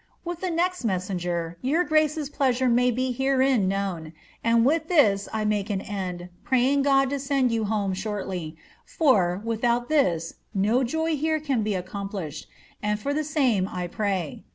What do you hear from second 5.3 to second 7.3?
I make an end, pxajring God to